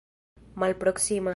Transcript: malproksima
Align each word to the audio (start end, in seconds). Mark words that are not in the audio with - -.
malproksima 0.55 1.29